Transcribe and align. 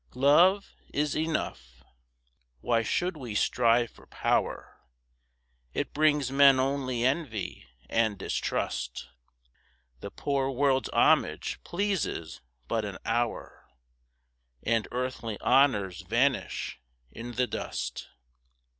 Love 0.15 0.73
is 0.91 1.15
enough. 1.15 1.83
Why 2.59 2.81
should 2.81 3.15
we 3.15 3.35
strive 3.35 3.91
for 3.91 4.07
power? 4.07 4.79
It 5.75 5.93
brings 5.93 6.31
men 6.31 6.59
only 6.59 7.05
envy 7.05 7.67
and 7.87 8.17
distrust. 8.17 9.09
The 9.99 10.09
poor 10.09 10.49
world's 10.49 10.89
homage 10.89 11.59
pleases 11.63 12.41
but 12.67 12.83
an 12.83 12.97
hour, 13.05 13.69
And 14.63 14.87
earthly 14.91 15.39
honours 15.39 16.01
vanish 16.01 16.79
in 17.11 17.33
the 17.33 17.45
dust. 17.45 18.07